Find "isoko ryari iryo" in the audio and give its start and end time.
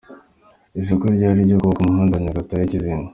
0.81-1.55